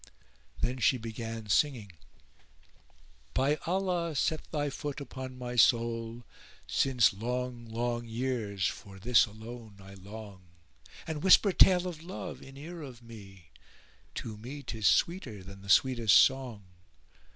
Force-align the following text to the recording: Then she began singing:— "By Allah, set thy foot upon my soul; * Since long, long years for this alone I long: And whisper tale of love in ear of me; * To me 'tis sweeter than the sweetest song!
Then 0.61 0.79
she 0.79 0.97
began 0.97 1.47
singing:— 1.49 1.91
"By 3.35 3.57
Allah, 3.67 4.15
set 4.15 4.49
thy 4.51 4.71
foot 4.71 4.99
upon 4.99 5.37
my 5.37 5.55
soul; 5.55 6.23
* 6.45 6.67
Since 6.67 7.13
long, 7.13 7.67
long 7.67 8.05
years 8.07 8.65
for 8.65 8.97
this 8.97 9.27
alone 9.27 9.75
I 9.79 9.93
long: 9.93 10.41
And 11.05 11.21
whisper 11.21 11.51
tale 11.51 11.87
of 11.87 12.01
love 12.01 12.41
in 12.41 12.57
ear 12.57 12.81
of 12.81 13.03
me; 13.03 13.51
* 13.79 14.15
To 14.23 14.37
me 14.37 14.63
'tis 14.63 14.87
sweeter 14.87 15.43
than 15.43 15.61
the 15.61 15.69
sweetest 15.69 16.17
song! 16.17 16.63